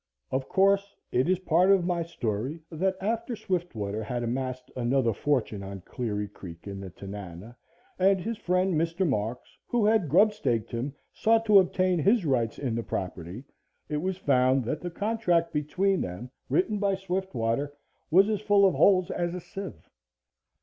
[0.31, 5.61] Of course, it is part of my story that after Swiftwater had amassed another fortune
[5.61, 7.55] on Cleary Creek, in the Tanana,
[7.99, 9.07] and his friend, Mr.
[9.07, 13.43] Marks, who had grubstake him, sought to obtain his rights in the property,
[13.89, 17.71] it was found that the contract between them written by Swiftwater
[18.09, 19.87] was as full of holes as a sieve.